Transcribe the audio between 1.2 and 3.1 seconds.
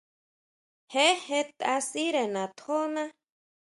jetʼa sʼíre natjóná.